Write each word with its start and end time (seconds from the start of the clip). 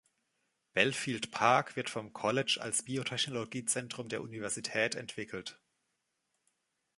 Belfield 0.73 1.29
Park 1.29 1.75
wird 1.75 1.87
vom 1.91 2.11
College 2.11 2.57
als 2.59 2.81
Biotechnologiezentrum 2.83 4.09
der 4.09 4.23
Universität 4.23 4.95
entwickelt. 4.95 5.61